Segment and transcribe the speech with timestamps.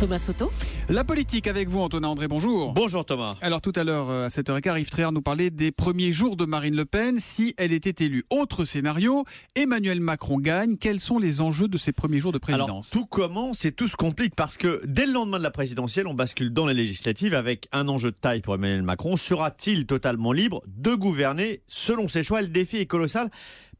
[0.00, 0.50] Thomas Soto.
[0.88, 2.72] La politique avec vous, Antonin André, bonjour.
[2.72, 3.36] Bonjour Thomas.
[3.42, 6.46] Alors tout à l'heure, euh, à 7h15, Yves Tréhard nous parlait des premiers jours de
[6.46, 8.24] Marine Le Pen si elle était élue.
[8.30, 9.26] Autre scénario,
[9.56, 10.78] Emmanuel Macron gagne.
[10.78, 12.94] Quels sont les enjeux de ces premiers jours de présidence?
[12.94, 16.06] Alors tout commence et tout se complique parce que dès le lendemain de la présidentielle,
[16.06, 19.16] on bascule dans les législatives avec un enjeu de taille pour Emmanuel Macron.
[19.16, 22.40] Sera-t-il totalement libre de gouverner selon ses choix?
[22.40, 23.28] Le défi est colossal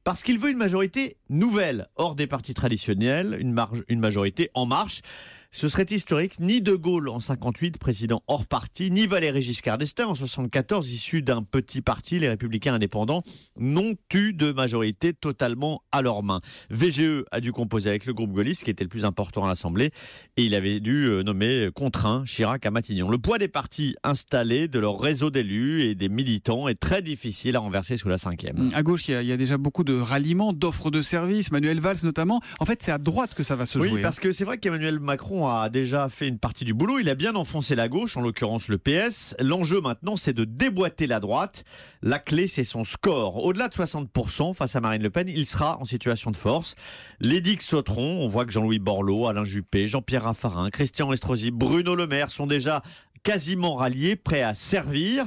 [0.05, 3.59] parce qu'il veut une majorité nouvelle, hors des partis traditionnels, une,
[3.89, 5.01] une majorité en marche.
[5.53, 6.39] Ce serait historique.
[6.39, 11.23] Ni De Gaulle en 58, président hors parti, ni Valéry Giscard d'Estaing en 74, issu
[11.23, 13.25] d'un petit parti, les Républicains indépendants,
[13.59, 16.39] n'ont eu de majorité totalement à leurs mains.
[16.71, 19.91] VGE a dû composer avec le groupe gaulliste, qui était le plus important à l'Assemblée,
[20.37, 23.11] et il avait dû euh, nommer euh, contraint Chirac à Matignon.
[23.11, 27.57] Le poids des partis installés, de leur réseau d'élus et des militants est très difficile
[27.57, 28.71] à renverser sous la cinquième.
[28.73, 32.41] À gauche, il y, a déjà beaucoup de ralliements, d'offres de services, Manuel Valls notamment.
[32.61, 33.91] En fait, c'est à droite que ça va se jouer.
[33.91, 34.03] Oui, hein.
[34.03, 36.99] parce que c'est vrai qu'Emmanuel Macron a déjà fait une partie du boulot.
[36.99, 39.35] Il a bien enfoncé la gauche, en l'occurrence le PS.
[39.39, 41.65] L'enjeu maintenant, c'est de déboîter la droite.
[42.03, 43.45] La clé, c'est son score.
[43.45, 46.75] Au-delà de 60% face à Marine Le Pen, il sera en situation de force.
[47.21, 48.25] Les dix sauteront.
[48.25, 52.47] On voit que Jean-Louis Borloo, Alain Juppé, Jean-Pierre Raffarin, Christian Estrosi, Bruno Le Maire sont
[52.47, 52.83] déjà
[53.23, 55.27] quasiment ralliés, prêts à servir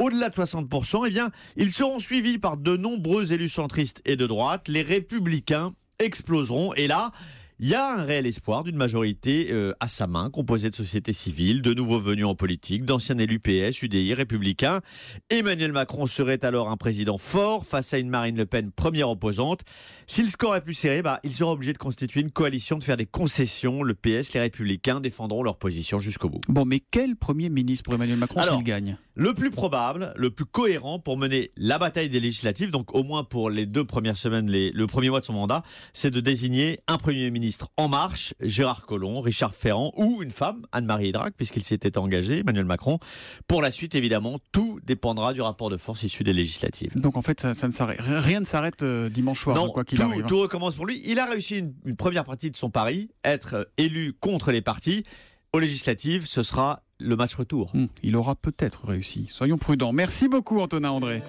[0.00, 4.26] au-delà de 60%, eh bien, ils seront suivis par de nombreux élus centristes et de
[4.26, 4.66] droite.
[4.66, 6.72] Les républicains exploseront.
[6.74, 7.12] Et là,
[7.62, 11.12] il y a un réel espoir d'une majorité euh, à sa main, composée de sociétés
[11.12, 14.80] civiles, de nouveaux venus en politique, d'anciens élus PS, UDI, républicains.
[15.28, 19.60] Emmanuel Macron serait alors un président fort face à une Marine Le Pen première opposante.
[20.06, 22.82] Si le score est plus serré, bah, il sera obligé de constituer une coalition, de
[22.82, 23.82] faire des concessions.
[23.82, 26.40] Le PS, les républicains défendront leur position jusqu'au bout.
[26.48, 28.96] Bon, mais quel premier ministre pour Emmanuel Macron s'il gagne?
[29.16, 33.22] Le plus probable, le plus cohérent pour mener la bataille des législatives, donc au moins
[33.22, 36.80] pour les deux premières semaines, les, le premier mois de son mandat, c'est de désigner
[36.88, 41.64] un premier ministre en Marche, Gérard Collomb, Richard Ferrand ou une femme, Anne-Marie Hydrac, puisqu'il
[41.64, 42.98] s'était engagé, Emmanuel Macron.
[43.46, 46.98] Pour la suite, évidemment, tout dépendra du rapport de force issu des législatives.
[46.98, 50.00] Donc en fait, ça, ne s'arrête, rien ne s'arrête euh, dimanche soir, non, quoi qu'il
[50.02, 50.26] arrive.
[50.26, 51.00] Tout recommence pour lui.
[51.04, 55.04] Il a réussi une, première partie de son pari, être euh, élu contre les partis.
[55.52, 57.70] Aux législatives, ce sera le match retour.
[57.74, 59.26] Hmm, il aura peut-être réussi.
[59.28, 59.92] Soyons prudents.
[59.92, 61.22] Merci beaucoup, Antonin André.